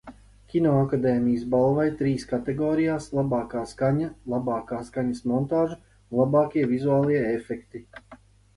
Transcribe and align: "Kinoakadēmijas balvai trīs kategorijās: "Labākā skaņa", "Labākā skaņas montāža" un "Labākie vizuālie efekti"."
"Kinoakadēmijas 0.51 1.43
balvai 1.55 1.85
trīs 1.99 2.25
kategorijās: 2.31 3.09
"Labākā 3.19 3.63
skaņa", 3.73 4.09
"Labākā 4.35 4.81
skaņas 4.89 5.23
montāža" 5.35 5.79
un 5.91 6.19
"Labākie 6.25 6.67
vizuālie 6.75 7.25
efekti"." 7.39 7.87